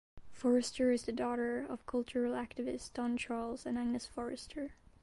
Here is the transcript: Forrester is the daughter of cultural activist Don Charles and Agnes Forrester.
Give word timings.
Forrester 0.31 0.91
is 0.91 1.03
the 1.03 1.11
daughter 1.11 1.63
of 1.63 1.85
cultural 1.85 2.33
activist 2.33 2.93
Don 2.93 3.17
Charles 3.17 3.67
and 3.67 3.77
Agnes 3.77 4.07
Forrester. 4.07 4.73